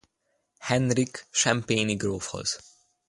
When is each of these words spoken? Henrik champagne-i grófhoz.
Henrik 0.57 1.27
champagne-i 1.31 1.95
grófhoz. 1.95 2.57